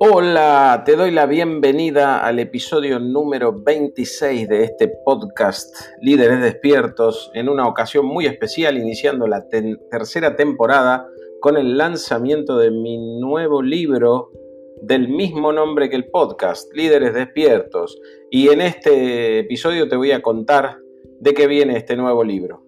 Hola, 0.00 0.84
te 0.86 0.94
doy 0.94 1.10
la 1.10 1.26
bienvenida 1.26 2.24
al 2.24 2.38
episodio 2.38 3.00
número 3.00 3.52
26 3.52 4.48
de 4.48 4.62
este 4.62 4.86
podcast 5.04 5.74
Líderes 6.00 6.40
Despiertos, 6.40 7.32
en 7.34 7.48
una 7.48 7.66
ocasión 7.66 8.06
muy 8.06 8.26
especial, 8.26 8.78
iniciando 8.78 9.26
la 9.26 9.48
tercera 9.48 10.36
temporada 10.36 11.04
con 11.40 11.56
el 11.56 11.76
lanzamiento 11.76 12.58
de 12.58 12.70
mi 12.70 13.18
nuevo 13.18 13.60
libro 13.60 14.30
del 14.82 15.08
mismo 15.08 15.52
nombre 15.52 15.90
que 15.90 15.96
el 15.96 16.08
podcast, 16.10 16.72
Líderes 16.74 17.12
Despiertos. 17.12 17.98
Y 18.30 18.50
en 18.50 18.60
este 18.60 19.40
episodio 19.40 19.88
te 19.88 19.96
voy 19.96 20.12
a 20.12 20.22
contar 20.22 20.78
de 21.18 21.34
qué 21.34 21.48
viene 21.48 21.76
este 21.76 21.96
nuevo 21.96 22.22
libro. 22.22 22.67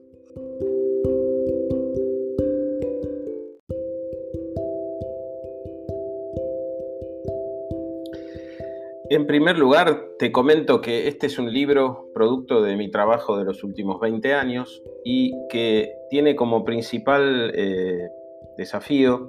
En 9.12 9.26
primer 9.26 9.58
lugar, 9.58 10.06
te 10.20 10.30
comento 10.30 10.80
que 10.80 11.08
este 11.08 11.26
es 11.26 11.36
un 11.36 11.52
libro 11.52 12.06
producto 12.14 12.62
de 12.62 12.76
mi 12.76 12.92
trabajo 12.92 13.36
de 13.36 13.44
los 13.44 13.64
últimos 13.64 13.98
20 13.98 14.34
años 14.34 14.84
y 15.04 15.32
que 15.48 15.92
tiene 16.10 16.36
como 16.36 16.62
principal 16.62 17.50
eh, 17.56 18.08
desafío 18.56 19.28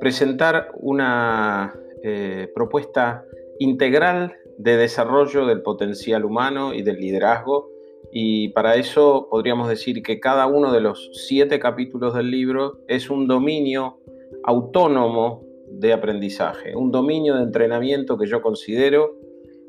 presentar 0.00 0.70
una 0.80 1.78
eh, 2.02 2.50
propuesta 2.54 3.22
integral 3.58 4.32
de 4.56 4.78
desarrollo 4.78 5.44
del 5.44 5.60
potencial 5.60 6.24
humano 6.24 6.72
y 6.72 6.80
del 6.80 6.96
liderazgo. 6.96 7.68
Y 8.10 8.48
para 8.54 8.76
eso 8.76 9.28
podríamos 9.30 9.68
decir 9.68 10.02
que 10.02 10.20
cada 10.20 10.46
uno 10.46 10.72
de 10.72 10.80
los 10.80 11.10
siete 11.12 11.58
capítulos 11.58 12.14
del 12.14 12.30
libro 12.30 12.78
es 12.88 13.10
un 13.10 13.28
dominio 13.28 13.98
autónomo 14.44 15.44
de 15.70 15.92
aprendizaje, 15.92 16.74
un 16.74 16.90
dominio 16.90 17.36
de 17.36 17.42
entrenamiento 17.42 18.16
que 18.16 18.26
yo 18.26 18.40
considero 18.40 19.17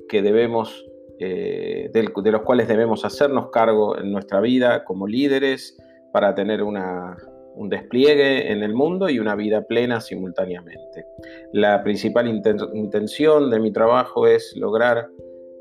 que 0.09 0.21
debemos, 0.21 0.85
eh, 1.19 1.89
de, 1.93 2.31
los 2.31 2.41
cuales 2.41 2.67
debemos 2.67 3.05
hacernos 3.05 3.49
cargo 3.51 3.97
en 3.97 4.11
nuestra 4.11 4.41
vida 4.41 4.83
como 4.83 5.07
líderes 5.07 5.77
para 6.11 6.35
tener 6.35 6.63
un 6.63 7.69
despliegue 7.69 8.51
en 8.51 8.63
el 8.63 8.73
mundo 8.73 9.09
y 9.09 9.19
una 9.19 9.35
vida 9.35 9.61
plena 9.61 10.01
simultáneamente. 10.01 11.05
La 11.53 11.83
principal 11.83 12.27
intención 12.27 13.49
de 13.49 13.59
mi 13.59 13.71
trabajo 13.71 14.27
es 14.27 14.53
lograr 14.57 15.07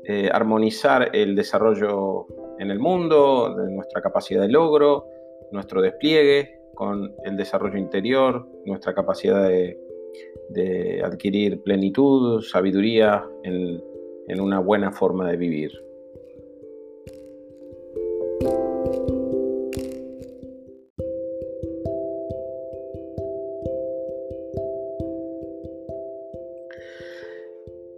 eh, 0.05 0.29
armonizar 0.33 1.11
el 1.13 1.35
desarrollo 1.35 2.25
en 2.57 2.71
el 2.71 2.79
mundo, 2.79 3.55
de 3.55 3.71
nuestra 3.71 4.01
capacidad 4.01 4.41
de 4.41 4.49
logro, 4.49 5.05
nuestro 5.51 5.81
despliegue 5.81 6.61
con 6.73 7.13
el 7.25 7.37
desarrollo 7.37 7.77
interior, 7.77 8.47
nuestra 8.65 8.93
capacidad 8.95 9.47
de, 9.47 9.77
de 10.49 11.03
adquirir 11.03 11.61
plenitud, 11.61 12.41
sabiduría 12.41 13.23
en, 13.43 13.83
en 14.29 14.39
una 14.39 14.59
buena 14.59 14.91
forma 14.91 15.29
de 15.29 15.37
vivir. 15.37 15.71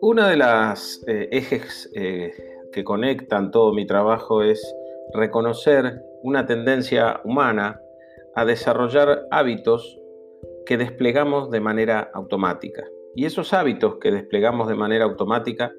Una 0.02 0.30
de 0.30 0.36
las 0.36 1.04
eh, 1.08 1.30
ejes 1.32 1.90
eh, 1.96 2.32
que 2.74 2.84
conectan 2.84 3.52
todo 3.52 3.72
mi 3.72 3.86
trabajo 3.86 4.42
es 4.42 4.76
reconocer 5.14 6.02
una 6.24 6.46
tendencia 6.46 7.22
humana 7.24 7.80
a 8.36 8.46
desarrollar 8.46 9.28
hábitos 9.32 10.00
que 10.66 10.78
desplegamos 10.78 11.50
de 11.52 11.60
manera 11.60 12.10
automática. 12.14 12.84
Y 13.16 13.26
esos 13.26 13.54
hábitos 13.54 13.98
que 13.98 14.12
desplegamos 14.12 14.68
de 14.68 14.76
manera 14.76 15.06
automática 15.06 15.72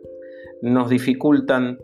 nos 0.62 0.88
dificultan 0.88 1.78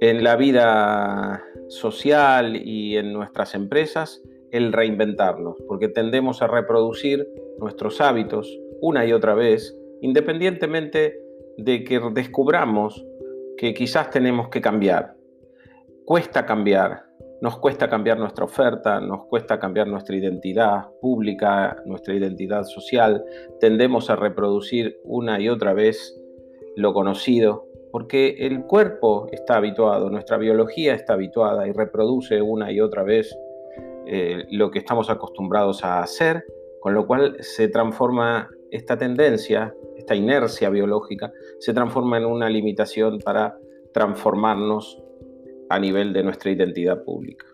en 0.00 0.22
la 0.22 0.36
vida 0.36 1.42
social 1.68 2.56
y 2.56 2.96
en 2.96 3.12
nuestras 3.12 3.54
empresas 3.54 4.22
el 4.50 4.72
reinventarnos, 4.72 5.56
porque 5.66 5.88
tendemos 5.88 6.42
a 6.42 6.46
reproducir 6.46 7.26
nuestros 7.58 8.00
hábitos 8.00 8.58
una 8.80 9.06
y 9.06 9.12
otra 9.12 9.34
vez, 9.34 9.76
independientemente 10.02 11.18
de 11.56 11.84
que 11.84 12.00
descubramos 12.12 13.04
que 13.56 13.72
quizás 13.72 14.10
tenemos 14.10 14.48
que 14.48 14.60
cambiar. 14.60 15.14
Cuesta 16.04 16.44
cambiar, 16.44 17.04
nos 17.40 17.58
cuesta 17.58 17.88
cambiar 17.88 18.18
nuestra 18.18 18.44
oferta, 18.44 19.00
nos 19.00 19.24
cuesta 19.26 19.58
cambiar 19.58 19.86
nuestra 19.86 20.16
identidad 20.16 20.88
pública, 21.00 21.80
nuestra 21.86 22.14
identidad 22.14 22.64
social, 22.64 23.24
tendemos 23.58 24.10
a 24.10 24.16
reproducir 24.16 25.00
una 25.04 25.40
y 25.40 25.48
otra 25.48 25.72
vez 25.72 26.20
lo 26.76 26.92
conocido, 26.92 27.71
porque 27.92 28.36
el 28.38 28.64
cuerpo 28.64 29.28
está 29.30 29.58
habituado, 29.58 30.08
nuestra 30.08 30.38
biología 30.38 30.94
está 30.94 31.12
habituada 31.12 31.68
y 31.68 31.72
reproduce 31.72 32.40
una 32.40 32.72
y 32.72 32.80
otra 32.80 33.02
vez 33.02 33.36
eh, 34.06 34.46
lo 34.50 34.70
que 34.70 34.78
estamos 34.78 35.10
acostumbrados 35.10 35.84
a 35.84 36.00
hacer, 36.00 36.44
con 36.80 36.94
lo 36.94 37.06
cual 37.06 37.36
se 37.40 37.68
transforma 37.68 38.48
esta 38.70 38.96
tendencia, 38.96 39.74
esta 39.96 40.14
inercia 40.14 40.70
biológica, 40.70 41.32
se 41.60 41.74
transforma 41.74 42.16
en 42.16 42.24
una 42.24 42.48
limitación 42.48 43.18
para 43.18 43.58
transformarnos 43.92 44.98
a 45.68 45.78
nivel 45.78 46.14
de 46.14 46.22
nuestra 46.22 46.50
identidad 46.50 47.04
pública. 47.04 47.46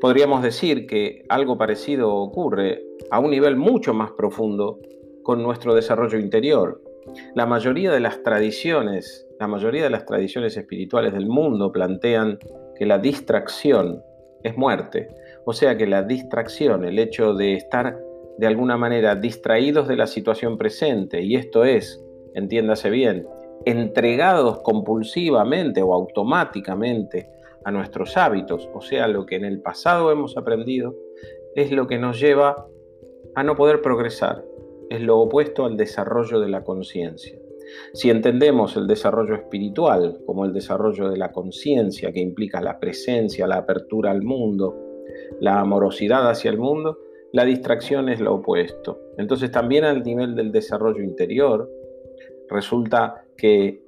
Podríamos 0.00 0.42
decir 0.42 0.86
que 0.86 1.24
algo 1.28 1.58
parecido 1.58 2.14
ocurre 2.14 2.82
a 3.10 3.20
un 3.20 3.30
nivel 3.30 3.56
mucho 3.56 3.92
más 3.92 4.12
profundo 4.12 4.78
con 5.22 5.42
nuestro 5.42 5.74
desarrollo 5.74 6.18
interior. 6.18 6.80
La 7.34 7.46
mayoría 7.46 7.92
de 7.92 8.00
las 8.00 8.22
tradiciones 8.22 9.28
la 9.38 9.46
mayoría 9.46 9.84
de 9.84 9.90
las 9.90 10.04
tradiciones 10.04 10.56
espirituales 10.56 11.12
del 11.12 11.26
mundo 11.26 11.70
plantean 11.70 12.38
que 12.74 12.86
la 12.86 12.98
distracción 12.98 14.02
es 14.42 14.56
muerte. 14.56 15.08
O 15.44 15.52
sea 15.52 15.76
que 15.76 15.86
la 15.86 16.02
distracción, 16.02 16.84
el 16.84 16.98
hecho 16.98 17.34
de 17.34 17.54
estar 17.54 17.98
de 18.36 18.46
alguna 18.46 18.76
manera 18.76 19.14
distraídos 19.14 19.86
de 19.88 19.96
la 19.96 20.06
situación 20.06 20.58
presente, 20.58 21.22
y 21.22 21.36
esto 21.36 21.64
es, 21.64 22.02
entiéndase 22.34 22.90
bien, 22.90 23.26
entregados 23.64 24.60
compulsivamente 24.60 25.82
o 25.82 25.94
automáticamente 25.94 27.28
a 27.64 27.70
nuestros 27.70 28.16
hábitos, 28.16 28.68
o 28.72 28.80
sea, 28.80 29.08
lo 29.08 29.26
que 29.26 29.36
en 29.36 29.44
el 29.44 29.60
pasado 29.60 30.10
hemos 30.12 30.36
aprendido, 30.36 30.94
es 31.54 31.72
lo 31.72 31.86
que 31.86 31.98
nos 31.98 32.20
lleva 32.20 32.66
a 33.34 33.42
no 33.42 33.56
poder 33.56 33.82
progresar, 33.82 34.44
es 34.90 35.00
lo 35.00 35.18
opuesto 35.18 35.64
al 35.64 35.76
desarrollo 35.76 36.40
de 36.40 36.48
la 36.48 36.64
conciencia. 36.64 37.38
Si 37.92 38.10
entendemos 38.10 38.76
el 38.76 38.86
desarrollo 38.86 39.34
espiritual 39.34 40.20
como 40.24 40.44
el 40.44 40.52
desarrollo 40.52 41.10
de 41.10 41.18
la 41.18 41.32
conciencia 41.32 42.12
que 42.12 42.20
implica 42.20 42.60
la 42.60 42.78
presencia, 42.78 43.46
la 43.46 43.58
apertura 43.58 44.10
al 44.10 44.22
mundo, 44.22 44.76
la 45.40 45.60
amorosidad 45.60 46.28
hacia 46.30 46.50
el 46.50 46.58
mundo, 46.58 46.98
la 47.32 47.44
distracción 47.44 48.08
es 48.08 48.20
lo 48.20 48.34
opuesto. 48.34 48.98
Entonces 49.18 49.50
también 49.50 49.84
al 49.84 50.02
nivel 50.02 50.34
del 50.34 50.50
desarrollo 50.50 51.02
interior 51.02 51.70
resulta 52.48 53.24
que 53.36 53.82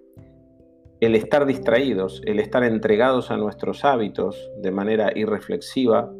el 1.01 1.15
estar 1.15 1.47
distraídos, 1.47 2.21
el 2.27 2.41
estar 2.41 2.63
entregados 2.63 3.31
a 3.31 3.39
nuestros 3.39 3.87
hábitos 3.87 4.51
de 4.61 4.71
manera 4.71 5.13
irreflexiva, 5.17 6.13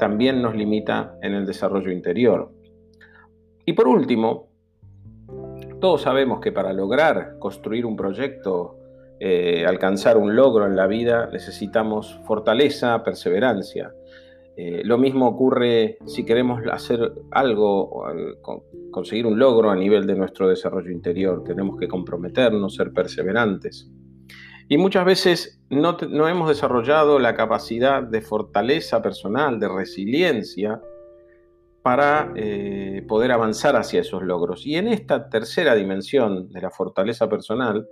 también 0.00 0.42
nos 0.42 0.56
limita 0.56 1.16
en 1.22 1.34
el 1.34 1.46
desarrollo 1.46 1.92
interior. 1.92 2.50
Y 3.64 3.74
por 3.74 3.86
último, 3.86 4.48
todos 5.80 6.02
sabemos 6.02 6.40
que 6.40 6.52
para 6.52 6.72
lograr 6.72 7.38
construir 7.38 7.86
un 7.86 7.96
proyecto, 7.96 8.78
eh, 9.20 9.64
alcanzar 9.66 10.16
un 10.16 10.34
logro 10.34 10.66
en 10.66 10.74
la 10.74 10.86
vida, 10.86 11.28
necesitamos 11.32 12.20
fortaleza, 12.24 13.02
perseverancia. 13.04 13.92
Eh, 14.56 14.82
lo 14.84 14.98
mismo 14.98 15.26
ocurre 15.26 15.98
si 16.06 16.24
queremos 16.24 16.60
hacer 16.70 17.12
algo, 17.30 18.04
conseguir 18.90 19.26
un 19.26 19.38
logro 19.38 19.70
a 19.70 19.76
nivel 19.76 20.06
de 20.06 20.14
nuestro 20.14 20.48
desarrollo 20.48 20.90
interior. 20.90 21.42
Tenemos 21.44 21.78
que 21.78 21.88
comprometernos, 21.88 22.74
ser 22.74 22.92
perseverantes. 22.92 23.90
Y 24.68 24.76
muchas 24.78 25.04
veces 25.04 25.60
no, 25.70 25.96
no 26.08 26.28
hemos 26.28 26.48
desarrollado 26.48 27.18
la 27.18 27.34
capacidad 27.34 28.02
de 28.02 28.22
fortaleza 28.22 29.02
personal, 29.02 29.58
de 29.58 29.68
resiliencia, 29.68 30.80
para 31.82 32.32
eh, 32.36 33.04
poder 33.08 33.32
avanzar 33.32 33.76
hacia 33.76 34.00
esos 34.00 34.22
logros. 34.22 34.66
Y 34.66 34.76
en 34.76 34.88
esta 34.88 35.28
tercera 35.28 35.74
dimensión 35.74 36.48
de 36.50 36.60
la 36.60 36.70
fortaleza 36.70 37.28
personal, 37.28 37.88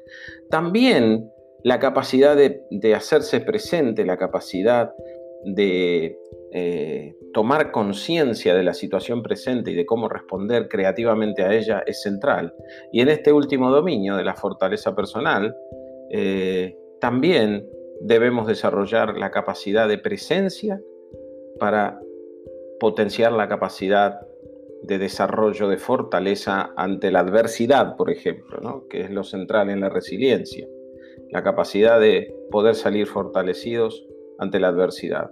también 0.49 1.29
la 1.65 1.79
capacidad 1.79 2.37
de, 2.37 2.95
hacerse 2.95 3.41
presente, 3.41 4.05
la 4.05 4.17
capacidad 4.17 4.93
de 5.45 6.17
eh, 6.53 7.15
tomar 7.33 7.71
conciencia 7.71 8.55
de 8.55 8.63
la 8.63 8.75
situación 8.75 9.23
presente 9.23 9.73
y 9.73 9.75
de 9.75 9.87
cómo 9.87 10.09
responder 10.09 10.69
creativamente 10.69 11.43
a 11.43 11.53
ella 11.53 11.83
es 11.87 12.03
central. 12.03 12.55
Y 12.93 13.01
en 13.01 13.09
este 13.09 13.33
último 13.33 13.71
dominio 13.71 14.17
de 14.17 14.25
la 14.25 14.35
fortaleza 14.35 14.95
personal, 14.95 15.55
eh, 16.11 16.77
también 17.01 17.69
debemos 18.01 18.47
desarrollar 18.47 19.17
la 19.17 19.31
capacidad 19.31 19.89
de 19.89 19.99
presencia 19.99 20.81
para 21.59 22.01
potenciar 22.81 23.31
la 23.33 23.49
capacidad 23.49 24.21
de 24.83 24.99
desarrollo 24.99 25.69
de 25.69 25.77
fortaleza 25.77 26.73
ante 26.77 27.13
la 27.13 27.21
adversidad, 27.21 27.95
por 27.97 28.11
ejemplo, 28.11 28.87
que 28.89 29.03
es 29.03 29.11
lo 29.11 29.23
central 29.23 29.71
en 29.71 29.81
la 29.81 29.91
resiliencia, 29.91 30.67
la 31.31 31.45
capacidad 31.45 32.01
de 32.01 32.35
poder 32.51 32.75
salir 32.75 33.07
fortalecidos 33.07 34.07
ante 34.39 34.59
la 34.59 34.69
adversidad. 34.69 35.31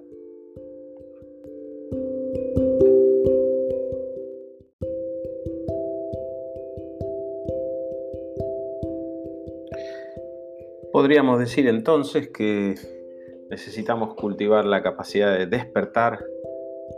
Podríamos 10.92 11.38
decir 11.38 11.68
entonces 11.68 12.28
que 12.28 12.74
necesitamos 13.50 14.14
cultivar 14.14 14.64
la 14.64 14.82
capacidad 14.82 15.38
de 15.38 15.46
despertar 15.46 16.18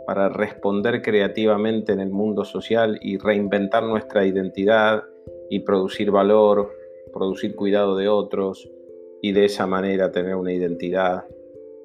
para 0.05 0.29
responder 0.29 1.01
creativamente 1.01 1.91
en 1.91 1.99
el 1.99 2.09
mundo 2.09 2.43
social 2.43 2.97
y 3.01 3.17
reinventar 3.17 3.83
nuestra 3.83 4.25
identidad 4.25 5.03
y 5.49 5.59
producir 5.59 6.11
valor, 6.11 6.71
producir 7.13 7.55
cuidado 7.55 7.95
de 7.95 8.07
otros 8.07 8.69
y 9.21 9.31
de 9.33 9.45
esa 9.45 9.67
manera 9.67 10.11
tener 10.11 10.35
una 10.35 10.53
identidad 10.53 11.25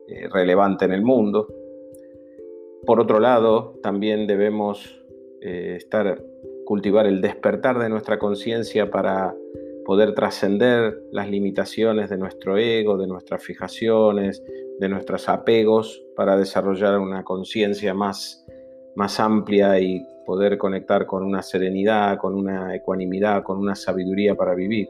eh, 0.09 0.29
relevante 0.29 0.85
en 0.85 0.93
el 0.93 1.03
mundo. 1.03 1.49
Por 2.87 3.01
otro 3.01 3.19
lado, 3.19 3.79
también 3.83 4.27
debemos 4.27 5.05
eh, 5.41 5.75
estar, 5.77 6.23
cultivar 6.65 7.07
el 7.07 7.21
despertar 7.21 7.79
de 7.79 7.89
nuestra 7.89 8.19
conciencia 8.19 8.91
para 8.91 9.35
poder 9.85 10.15
trascender 10.15 11.01
las 11.13 11.29
limitaciones 11.31 12.11
de 12.11 12.19
nuestro 12.19 12.59
ego, 12.59 12.97
de 12.97 13.07
nuestras 13.07 13.43
fijaciones, 13.43 14.43
de 14.79 14.89
nuestros 14.89 15.29
apegos, 15.29 16.03
para 16.17 16.37
desarrollar 16.37 16.99
una 16.99 17.25
conciencia 17.25 17.95
más, 17.95 18.45
más 18.95 19.21
amplia 19.21 19.79
y 19.81 20.05
poder 20.25 20.59
conectar 20.59 21.07
con 21.07 21.23
una 21.23 21.43
serenidad, 21.43 22.19
con 22.19 22.35
una 22.35 22.75
ecuanimidad, 22.75 23.43
con 23.43 23.59
una 23.59 23.75
sabiduría 23.75 24.35
para 24.35 24.55
vivir. 24.55 24.89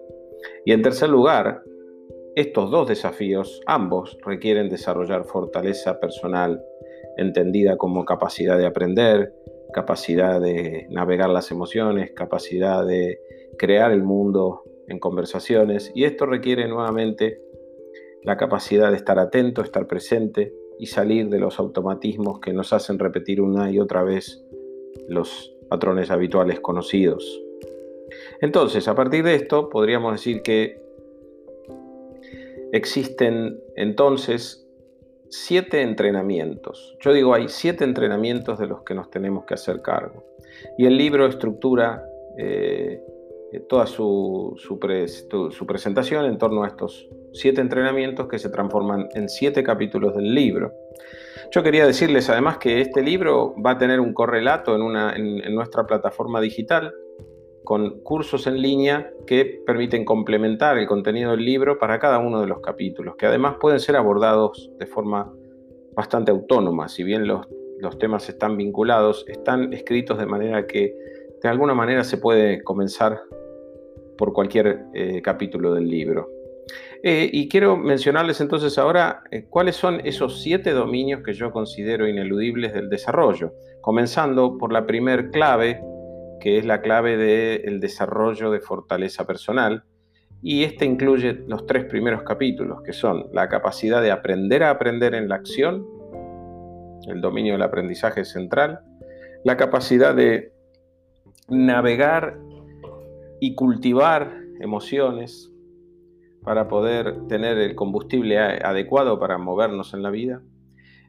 Y 0.64 0.72
en 0.72 0.82
tercer 0.82 1.08
lugar, 1.08 1.62
estos 2.34 2.70
dos 2.70 2.88
desafíos, 2.88 3.60
ambos, 3.66 4.18
requieren 4.24 4.68
desarrollar 4.68 5.24
fortaleza 5.24 5.98
personal, 6.00 6.62
entendida 7.16 7.76
como 7.76 8.04
capacidad 8.04 8.58
de 8.58 8.66
aprender, 8.66 9.32
capacidad 9.72 10.40
de 10.40 10.86
navegar 10.90 11.30
las 11.30 11.50
emociones, 11.50 12.12
capacidad 12.12 12.86
de 12.86 13.18
crear 13.58 13.90
el 13.92 14.02
mundo 14.02 14.62
en 14.88 14.98
conversaciones 14.98 15.90
y 15.94 16.04
esto 16.04 16.26
requiere 16.26 16.68
nuevamente 16.68 17.40
la 18.26 18.37
capacidad 18.37 18.90
de 18.90 18.96
estar 18.96 19.19
atento, 19.20 19.62
estar 19.62 19.87
presente 19.87 20.52
y 20.78 20.87
salir 20.87 21.28
de 21.28 21.38
los 21.38 21.61
automatismos 21.61 22.40
que 22.40 22.52
nos 22.52 22.73
hacen 22.73 22.99
repetir 22.99 23.40
una 23.40 23.70
y 23.70 23.78
otra 23.78 24.02
vez 24.02 24.44
los 25.08 25.55
patrones 25.69 26.11
habituales 26.11 26.58
conocidos. 26.58 27.40
Entonces, 28.40 28.88
a 28.88 28.96
partir 28.96 29.25
de 29.25 29.37
esto, 29.37 29.70
podríamos 29.70 30.12
decir 30.12 30.43
que 30.43 30.82
existen 32.73 33.61
entonces 33.76 34.69
siete 35.28 35.82
entrenamientos. 35.82 36.96
Yo 37.00 37.12
digo, 37.12 37.32
hay 37.32 37.49
siete 37.49 37.84
entrenamientos 37.84 38.58
de 38.58 38.67
los 38.67 38.82
que 38.82 38.94
nos 38.94 39.08
tenemos 39.08 39.44
que 39.44 39.55
hacer 39.55 39.82
cargo. 39.82 40.25
Y 40.76 40.87
el 40.87 40.96
libro 40.96 41.26
estructura 41.26 42.05
eh, 42.38 43.00
toda 43.60 43.86
su, 43.86 44.54
su, 44.58 44.78
presentación 44.78 46.24
en 46.24 46.38
torno 46.38 46.64
a 46.64 46.68
estos 46.68 47.08
siete 47.32 47.60
entrenamientos 47.60 48.28
que 48.28 48.38
se 48.38 48.48
transforman 48.48 49.08
en 49.14 49.28
siete 49.28 49.62
capítulos 49.62 50.14
del 50.14 50.34
libro. 50.34 50.72
Yo 51.52 51.62
quería 51.62 51.86
decirles 51.86 52.28
además 52.30 52.58
que 52.58 52.80
este 52.80 53.02
libro 53.02 53.54
va 53.64 53.72
a 53.72 53.78
tener 53.78 54.00
un 54.00 54.12
correlato 54.12 54.74
en, 54.74 54.82
una, 54.82 55.14
en, 55.14 55.54
nuestra 55.54 55.86
plataforma 55.86 56.40
digital 56.40 56.92
con 57.62 58.00
cursos 58.00 58.46
en 58.46 58.60
línea 58.60 59.10
que 59.26 59.60
permiten 59.66 60.04
complementar 60.04 60.78
el 60.78 60.86
contenido 60.86 61.32
del 61.32 61.44
libro 61.44 61.78
para 61.78 61.98
cada 61.98 62.18
uno 62.18 62.40
de 62.40 62.46
los 62.46 62.60
capítulos, 62.60 63.16
que 63.16 63.26
además 63.26 63.56
pueden 63.60 63.80
ser 63.80 63.96
abordados 63.96 64.70
de 64.78 64.86
forma 64.86 65.32
bastante 65.94 66.30
autónoma, 66.30 66.88
si 66.88 67.02
bien 67.02 67.26
los, 67.26 67.46
los 67.80 67.98
temas 67.98 68.28
están 68.28 68.56
vinculados, 68.56 69.24
están 69.28 69.72
escritos 69.72 70.18
de 70.18 70.26
manera 70.26 70.66
que 70.66 70.94
de 71.42 71.48
alguna 71.48 71.74
manera 71.74 72.04
se 72.04 72.18
puede 72.18 72.62
comenzar 72.62 73.20
por 74.16 74.32
cualquier 74.32 74.84
eh, 74.94 75.20
capítulo 75.22 75.74
del 75.74 75.88
libro. 75.88 76.28
Eh, 77.02 77.28
y 77.32 77.48
quiero 77.48 77.76
mencionarles 77.76 78.40
entonces 78.40 78.78
ahora 78.78 79.22
eh, 79.30 79.46
cuáles 79.48 79.76
son 79.76 80.00
esos 80.04 80.42
siete 80.42 80.72
dominios 80.72 81.22
que 81.22 81.34
yo 81.34 81.52
considero 81.52 82.08
ineludibles 82.08 82.72
del 82.72 82.88
desarrollo, 82.88 83.52
comenzando 83.80 84.58
por 84.58 84.72
la 84.72 84.86
primer 84.86 85.30
clave, 85.30 85.80
que 86.40 86.58
es 86.58 86.64
la 86.64 86.80
clave 86.80 87.16
del 87.16 87.80
desarrollo 87.80 88.50
de 88.50 88.60
fortaleza 88.60 89.26
personal, 89.26 89.84
y 90.42 90.64
este 90.64 90.84
incluye 90.84 91.44
los 91.46 91.66
tres 91.66 91.84
primeros 91.84 92.22
capítulos, 92.22 92.82
que 92.82 92.92
son 92.92 93.26
la 93.32 93.48
capacidad 93.48 94.02
de 94.02 94.10
aprender 94.10 94.62
a 94.62 94.70
aprender 94.70 95.14
en 95.14 95.28
la 95.28 95.36
acción, 95.36 95.86
el 97.08 97.20
dominio 97.20 97.52
del 97.52 97.62
aprendizaje 97.62 98.24
central, 98.24 98.80
la 99.44 99.56
capacidad 99.56 100.14
de 100.14 100.52
navegar 101.48 102.38
y 103.40 103.54
cultivar 103.54 104.40
emociones 104.60 105.52
para 106.42 106.68
poder 106.68 107.26
tener 107.28 107.58
el 107.58 107.74
combustible 107.74 108.38
adecuado 108.38 109.18
para 109.18 109.36
movernos 109.38 109.94
en 109.94 110.02
la 110.02 110.10
vida. 110.10 110.42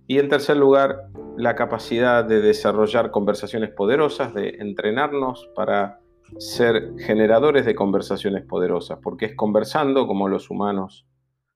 Y 0.07 0.19
en 0.19 0.29
tercer 0.29 0.57
lugar, 0.57 1.09
la 1.37 1.55
capacidad 1.55 2.25
de 2.25 2.41
desarrollar 2.41 3.11
conversaciones 3.11 3.69
poderosas, 3.71 4.33
de 4.33 4.55
entrenarnos 4.59 5.49
para 5.55 5.99
ser 6.39 6.93
generadores 6.97 7.65
de 7.65 7.75
conversaciones 7.75 8.43
poderosas, 8.45 8.99
porque 9.01 9.25
es 9.25 9.35
conversando 9.35 10.07
como 10.07 10.27
los 10.27 10.49
humanos 10.49 11.05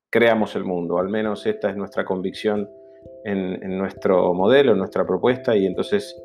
creamos 0.10 0.56
el 0.56 0.66
mundo, 0.66 1.00
al 1.00 1.10
menos 1.10 1.46
esta 1.46 1.70
es 1.70 1.76
nuestra 1.76 2.06
convicción 2.06 2.70
en, 3.24 3.78
nuestro 3.78 4.34
modelo, 4.34 4.74
en 4.74 4.78
nuestra 4.78 5.06
propuesta, 5.06 5.56
y 5.56 5.66
entonces 5.66 6.16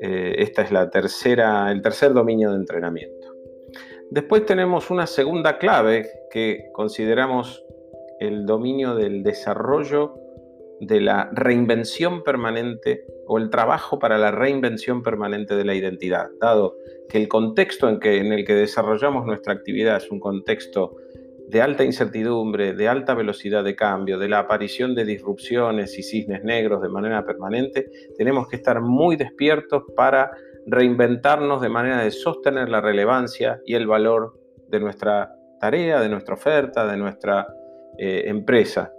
eh, 0.00 0.34
esta 0.38 0.62
es 0.62 0.72
la 0.72 0.90
tercera, 0.90 1.70
el 1.70 1.82
tercer 1.82 2.12
dominio 2.12 2.50
de 2.50 2.56
entrenamiento. 2.56 3.15
Después 4.10 4.46
tenemos 4.46 4.90
una 4.90 5.06
segunda 5.06 5.58
clave 5.58 6.08
que 6.30 6.70
consideramos 6.72 7.64
el 8.20 8.46
dominio 8.46 8.94
del 8.94 9.22
desarrollo 9.22 10.14
de 10.80 11.00
la 11.00 11.30
reinvención 11.32 12.22
permanente 12.22 13.04
o 13.26 13.38
el 13.38 13.50
trabajo 13.50 13.98
para 13.98 14.18
la 14.18 14.30
reinvención 14.30 15.02
permanente 15.02 15.56
de 15.56 15.64
la 15.64 15.74
identidad, 15.74 16.28
dado 16.40 16.76
que 17.08 17.18
el 17.18 17.28
contexto 17.28 17.88
en, 17.88 18.32
el 18.32 18.44
que 18.44 18.54
desarrollamos 18.54 19.26
nuestra 19.26 19.54
actividad 19.54 19.96
es 19.96 20.10
un 20.10 20.20
contexto 20.20 20.96
de 21.48 21.62
alta 21.62 21.84
incertidumbre, 21.84 22.74
de 22.74 22.88
alta 22.88 23.14
velocidad 23.14 23.64
de 23.64 23.76
cambio, 23.76 24.18
de 24.18 24.28
la 24.28 24.40
aparición 24.40 24.94
de 24.94 25.04
disrupciones 25.04 25.96
y 25.98 26.02
cisnes 26.02 26.42
negros 26.42 26.82
de 26.82 26.88
manera 26.88 27.24
permanente, 27.24 27.88
tenemos 28.16 28.48
que 28.48 28.56
estar 28.56 28.80
muy 28.80 29.16
despiertos 29.16 29.84
para 29.94 30.30
reinventarnos 30.66 31.60
de 31.60 31.68
manera 31.68 32.02
de 32.02 32.10
sostener 32.10 32.68
la 32.68 32.80
relevancia 32.80 33.60
y 33.64 33.74
el 33.74 33.86
valor 33.86 34.38
de 34.68 34.80
nuestra 34.80 35.32
tarea, 35.60 36.00
de 36.00 36.08
nuestra 36.08 36.34
oferta, 36.34 36.86
de 36.86 36.96
nuestra 36.96 37.46
eh, 37.98 38.24
empresa. 38.26 38.92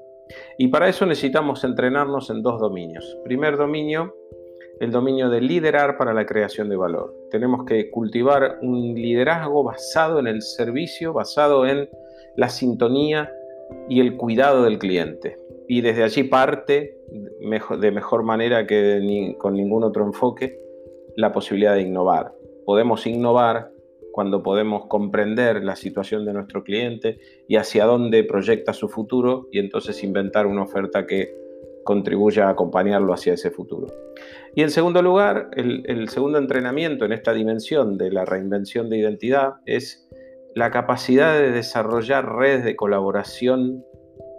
Y 0.57 0.69
para 0.69 0.89
eso 0.89 1.05
necesitamos 1.05 1.63
entrenarnos 1.63 2.29
en 2.29 2.41
dos 2.41 2.59
dominios. 2.59 3.17
Primer 3.23 3.57
dominio, 3.57 4.13
el 4.79 4.91
dominio 4.91 5.29
de 5.29 5.41
liderar 5.41 5.97
para 5.97 6.13
la 6.13 6.25
creación 6.25 6.69
de 6.69 6.75
valor. 6.75 7.13
Tenemos 7.31 7.65
que 7.65 7.89
cultivar 7.89 8.59
un 8.61 8.93
liderazgo 8.93 9.63
basado 9.63 10.19
en 10.19 10.27
el 10.27 10.41
servicio, 10.41 11.13
basado 11.13 11.65
en 11.65 11.89
la 12.35 12.49
sintonía 12.49 13.31
y 13.89 13.99
el 13.99 14.15
cuidado 14.17 14.63
del 14.63 14.79
cliente. 14.79 15.37
Y 15.67 15.81
desde 15.81 16.03
allí 16.03 16.23
parte 16.23 16.97
de 17.09 17.91
mejor 17.91 18.23
manera 18.23 18.65
que 18.65 19.35
con 19.37 19.53
ningún 19.55 19.83
otro 19.83 20.05
enfoque 20.05 20.66
la 21.17 21.33
posibilidad 21.33 21.73
de 21.73 21.81
innovar. 21.81 22.31
Podemos 22.65 23.05
innovar 23.07 23.71
cuando 24.13 24.41
podemos 24.41 24.85
comprender 24.85 25.63
la 25.63 25.75
situación 25.75 26.25
de 26.25 26.33
nuestro 26.33 26.63
cliente 26.63 27.19
y 27.47 27.57
hacia 27.57 27.85
dónde 27.85 28.23
proyecta 28.23 28.71
su 28.71 28.87
futuro 28.87 29.47
y 29.51 29.59
entonces 29.59 30.03
inventar 30.03 30.45
una 30.47 30.63
oferta 30.63 31.05
que 31.05 31.35
contribuya 31.83 32.47
a 32.47 32.51
acompañarlo 32.51 33.13
hacia 33.13 33.33
ese 33.33 33.49
futuro. 33.49 33.87
Y 34.55 34.61
en 34.61 34.69
segundo 34.69 35.01
lugar, 35.01 35.49
el, 35.55 35.83
el, 35.87 36.09
segundo 36.09 36.37
entrenamiento 36.37 37.05
en 37.05 37.13
esta 37.13 37.33
dimensión 37.33 37.97
de 37.97 38.11
la 38.11 38.25
reinvención 38.25 38.89
de 38.89 38.97
identidad 38.97 39.53
es 39.65 40.07
la 40.53 40.69
capacidad 40.69 41.39
de 41.39 41.51
desarrollar 41.51 42.35
redes 42.35 42.63
de 42.63 42.75
colaboración 42.75 43.83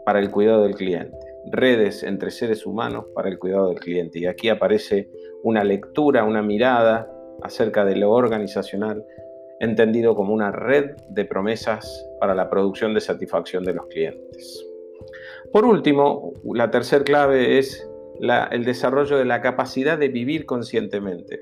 para 0.05 0.21
el 0.21 0.31
cuidado 0.31 0.63
del 0.63 0.75
cliente, 0.75 1.17
redes 1.51 2.03
entre 2.03 2.31
seres 2.31 2.67
humanos 2.67 3.07
para 3.15 3.29
el 3.29 3.39
cuidado 3.39 3.69
del 3.69 3.79
cliente. 3.79 4.19
Y 4.19 4.27
aquí 4.27 4.49
aparece 4.49 5.09
una 5.43 5.65
lectura, 5.65 6.25
una 6.25 6.43
mirada 6.43 7.11
acerca 7.43 7.85
de 7.85 7.97
lo 7.97 8.11
organizacional, 8.11 9.05
entendido 9.61 10.15
como 10.15 10.35
una 10.35 10.53
red 10.53 10.97
de 11.09 11.25
promesas 11.25 12.09
para 12.21 12.35
la 12.35 12.49
producción 12.49 12.95
de 12.95 13.01
satisfacción 13.01 13.65
de 13.65 13.75
los 13.75 13.87
clientes. 13.87 14.65
Por 15.53 15.65
último, 15.65 16.33
la 16.45 16.71
tercera 16.71 17.05
clave 17.05 17.59
es 17.59 17.89
el 18.51 18.65
desarrollo 18.65 19.17
de 19.17 19.25
la 19.25 19.41
capacidad 19.41 19.99
de 19.99 20.09
vivir 20.09 20.47
conscientemente. 20.47 21.41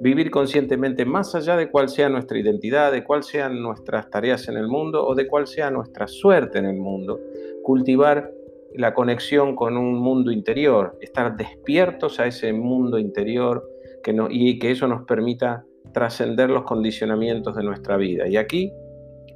Vivir 0.00 0.30
conscientemente 0.30 1.04
más 1.04 1.34
allá 1.34 1.56
de 1.56 1.70
cuál 1.70 1.88
sea 1.88 2.08
nuestra 2.08 2.38
identidad, 2.38 2.92
de 2.92 3.04
cuál 3.04 3.22
sean 3.22 3.62
nuestras 3.62 4.10
tareas 4.10 4.48
en 4.48 4.56
el 4.56 4.66
mundo 4.66 5.06
o 5.06 5.14
de 5.14 5.26
cuál 5.26 5.46
sea 5.46 5.70
nuestra 5.70 6.06
suerte 6.08 6.58
en 6.58 6.66
el 6.66 6.76
mundo. 6.76 7.20
Cultivar 7.62 8.32
la 8.74 8.94
conexión 8.94 9.56
con 9.56 9.76
un 9.76 9.98
mundo 9.98 10.30
interior, 10.30 10.96
estar 11.00 11.36
despiertos 11.36 12.20
a 12.20 12.26
ese 12.26 12.52
mundo 12.52 12.98
interior 12.98 13.68
que 14.02 14.14
y 14.30 14.58
que 14.58 14.70
eso 14.70 14.86
nos 14.86 15.04
permita 15.04 15.64
trascender 15.92 16.50
los 16.50 16.62
condicionamientos 16.64 17.56
de 17.56 17.62
nuestra 17.62 17.96
vida. 17.96 18.28
Y 18.28 18.36
aquí 18.36 18.72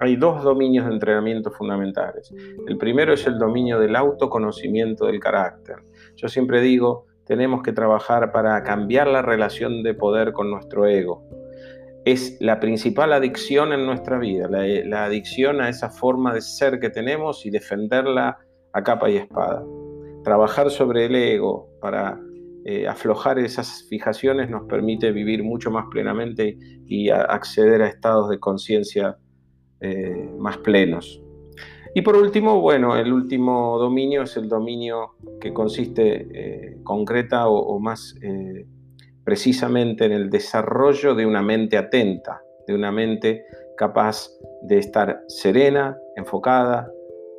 hay 0.01 0.17
dos 0.17 0.43
dominios 0.43 0.87
de 0.87 0.93
entrenamiento 0.93 1.51
fundamentales. 1.51 2.33
El 2.67 2.77
primero 2.77 3.13
es 3.13 3.27
el 3.27 3.39
dominio 3.39 3.79
del 3.79 3.97
autoconocimiento 3.97 5.07
del 5.07 5.21
carácter. 5.21 5.77
Yo 6.17 6.29
siempre 6.29 6.61
digo, 6.61 7.07
tenemos 7.27 7.63
que 7.63 7.73
trabajar 7.73 8.33
para 8.33 8.63
cambiar 8.63 9.07
la 9.09 9.23
relación 9.23 9.83
de 9.83 9.95
poder 9.95 10.33
con 10.33 10.51
nuestro 10.51 10.87
ego. 10.87 11.23
Es 12.05 12.37
la 12.41 12.61
principal 12.61 13.13
adicción 13.13 13.73
en 13.73 13.87
nuestra 13.87 14.19
vida, 14.19 14.47
la, 14.49 15.05
adicción 15.05 15.63
a 15.63 15.71
esa 15.71 15.89
forma 15.89 16.35
de 16.35 16.43
ser 16.43 16.79
que 16.79 16.91
tenemos 16.91 17.47
y 17.47 17.51
defenderla 17.51 18.39
a 18.75 18.83
capa 18.83 19.09
y 19.09 19.17
espada. 19.17 19.65
Trabajar 20.23 20.71
sobre 20.71 21.07
el 21.07 21.15
ego 21.15 21.69
para 21.81 22.21
eh, 22.67 22.89
aflojar 22.89 23.39
esas 23.39 23.87
fijaciones 23.89 24.49
nos 24.49 24.65
permite 24.65 25.13
vivir 25.13 25.45
mucho 25.45 25.71
más 25.71 25.85
plenamente 25.91 26.59
y 26.87 27.11
acceder 27.11 27.83
a 27.83 27.89
estados 27.89 28.31
de 28.31 28.41
conciencia 28.41 29.17
eh, 29.81 30.31
más 30.39 30.59
plenos. 30.59 31.21
Y 31.95 32.03
por 32.03 32.17
último, 32.17 32.61
bueno, 32.61 32.97
el 32.97 33.13
último 33.13 33.79
dominio 33.79 34.23
es 34.23 34.37
el 34.37 34.49
dominio 34.49 35.11
que 35.41 35.53
consiste 35.53 36.27
eh, 36.33 36.79
concreta 36.83 37.49
o, 37.49 37.79
más 37.79 38.15
precisamente 39.23 40.07
en 40.07 40.13
el 40.13 40.29
desarrollo 40.29 41.15
de 41.15 41.25
una 41.25 41.43
mente 41.43 41.77
atenta, 41.77 42.43
de 42.67 42.75
una 42.75 42.91
mente 42.91 43.45
capaz 43.77 44.29
de 44.63 44.79
estar 44.79 45.21
serena, 45.29 45.97
enfocada, 46.17 46.91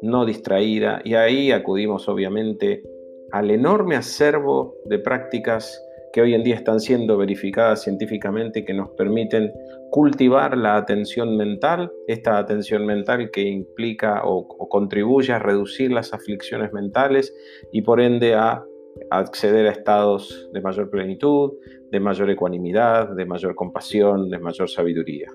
no 0.06 0.26
distraída. 0.26 1.02
Y 1.04 1.16
ahí 1.16 1.52
acudimos 1.52 2.08
obviamente 2.08 2.84
al 3.32 3.52
enorme 3.52 3.96
acervo 3.96 4.76
de 4.86 5.00
prácticas 5.00 5.82
que 6.14 6.22
hoy 6.22 6.34
en 6.34 6.44
día 6.44 6.56
están 6.56 6.80
siendo 6.80 7.18
verificadas 7.18 7.84
científicamente 7.84 8.64
que 8.64 8.74
nos 8.74 8.90
permiten 8.92 9.52
cultivar 9.92 10.58
la 10.58 10.78
atención 10.78 11.36
mental, 11.36 11.92
esta 12.08 12.38
atención 12.38 12.86
mental 12.86 13.32
que 13.32 13.42
implica 13.42 14.22
o, 14.24 14.48
contribuye 14.70 15.34
a 15.34 15.40
reducir 15.40 15.92
las 15.92 16.14
aflicciones 16.14 16.72
mentales 16.72 17.36
y 17.74 17.82
por 17.82 18.00
ende 18.00 18.34
a 18.34 18.64
acceder 19.10 19.68
a 19.68 19.72
estados 19.72 20.50
de 20.54 20.62
mayor 20.62 20.90
plenitud, 20.90 21.52
de 21.92 22.00
mayor 22.00 22.30
ecuanimidad, 22.30 23.10
de 23.14 23.26
mayor 23.26 23.54
compasión, 23.56 24.30
de 24.30 24.40
mayor 24.40 24.70
sabiduría. 24.70 25.30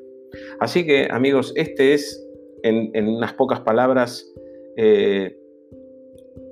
Así 0.61 0.87
que 0.87 1.09
amigos, 1.11 1.53
este 1.57 1.93
es 1.93 2.27
en, 2.63 3.09
unas 3.09 3.35
pocas 3.35 3.61
palabras 3.61 4.27
eh, 4.77 5.37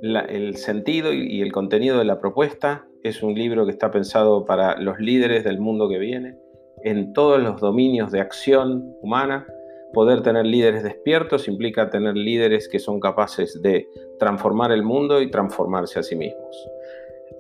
el 0.03 0.57
sentido 0.57 1.13
y 1.13 1.41
el 1.41 1.53
contenido 1.53 1.99
de 1.99 2.05
la 2.05 2.21
propuesta 2.21 2.89
es 3.03 3.23
un 3.23 3.35
libro 3.35 3.65
que 3.65 3.73
está 3.73 3.91
pensado 3.91 4.45
para 4.45 4.79
los 4.81 4.99
líderes 4.99 5.45
del 5.45 5.59
mundo 5.59 5.89
que 5.89 5.99
viene, 5.99 6.37
en 6.85 7.13
todos 7.13 7.43
los 7.43 7.61
dominios 7.61 8.11
de 8.13 8.21
acción 8.21 8.95
humana. 9.01 9.47
Poder 9.93 10.23
tener 10.23 10.45
líderes 10.45 10.83
despiertos 10.83 11.49
implica 11.49 11.89
tener 11.91 12.15
líderes 12.15 12.69
que 12.69 12.79
son 12.79 13.01
capaces 13.01 13.61
de 13.63 13.89
transformar 14.19 14.71
el 14.71 14.83
mundo 14.83 15.23
y 15.23 15.31
transformarse 15.31 15.99
a 15.99 16.03
sí 16.03 16.15
mismos. 16.15 16.69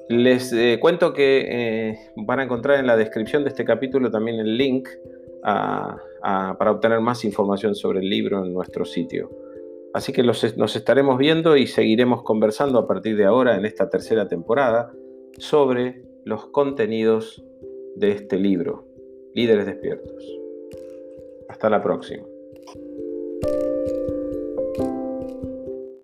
Les 0.08 0.52
eh, 0.54 0.78
cuento 0.80 1.12
que 1.12 1.46
eh, 1.46 1.98
van 2.16 2.40
a 2.40 2.44
encontrar 2.44 2.80
en 2.80 2.86
la 2.86 2.96
descripción 2.96 3.44
de 3.44 3.50
este 3.50 3.64
capítulo 3.64 4.10
también 4.10 4.40
el 4.40 4.56
link 4.56 4.88
para 5.42 6.70
obtener 6.70 7.00
más 7.00 7.24
información 7.24 7.74
sobre 7.74 8.00
el 8.00 8.08
libro 8.08 8.44
en 8.44 8.52
nuestro 8.52 8.84
sitio. 8.84 9.30
Así 9.94 10.12
que 10.12 10.22
nos 10.22 10.76
estaremos 10.76 11.18
viendo 11.18 11.56
y 11.56 11.66
seguiremos 11.66 12.22
conversando 12.22 12.78
a 12.78 12.86
partir 12.86 13.16
de 13.16 13.24
ahora 13.24 13.56
en 13.56 13.64
esta 13.64 13.88
tercera 13.88 14.28
temporada 14.28 14.92
sobre 15.38 16.04
los 16.24 16.46
contenidos 16.46 17.42
de 17.96 18.12
este 18.12 18.38
libro, 18.38 18.86
Líderes 19.34 19.66
Despiertos. 19.66 20.24
Hasta 21.48 21.70
la 21.70 21.82
próxima. 21.82 22.24